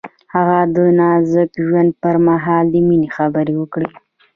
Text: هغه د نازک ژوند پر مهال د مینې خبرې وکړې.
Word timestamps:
هغه 0.33 0.59
د 0.75 0.77
نازک 0.99 1.51
ژوند 1.65 1.91
پر 2.01 2.15
مهال 2.27 2.63
د 2.73 2.75
مینې 2.87 3.09
خبرې 3.17 3.53
وکړې. 3.57 3.89